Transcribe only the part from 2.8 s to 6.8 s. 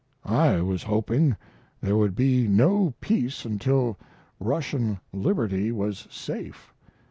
peace until Russian liberty was safe.